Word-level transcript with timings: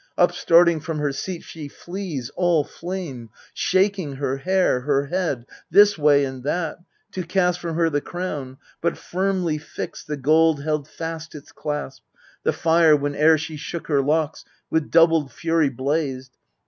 Upstarting 0.17 0.79
from 0.79 0.97
her 0.97 1.13
seat 1.13 1.43
she 1.43 1.67
flees, 1.67 2.31
all 2.31 2.63
flame, 2.63 3.29
Shaking 3.53 4.13
her 4.15 4.37
hair, 4.37 4.79
her 4.81 5.05
head, 5.05 5.45
this 5.69 5.95
way 5.95 6.25
and 6.25 6.41
that, 6.43 6.79
To 7.11 7.23
cast 7.23 7.59
from 7.59 7.75
her 7.75 7.87
the 7.87 8.01
crown; 8.01 8.57
but 8.81 8.97
firmly 8.97 9.59
fixed 9.59 10.07
The 10.07 10.17
gold 10.17 10.63
held 10.63 10.87
fast 10.87 11.35
its 11.35 11.51
clasp: 11.51 12.01
the 12.41 12.51
fire, 12.51 12.95
whene'er 12.97 13.37
She 13.37 13.57
shook 13.57 13.85
her 13.89 14.01
locks, 14.01 14.43
with 14.71 14.89
doubled 14.89 15.31
fury 15.31 15.69
blazed. 15.69 16.35